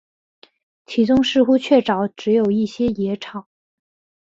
[0.87, 3.45] 其中似乎确凿只有一些野草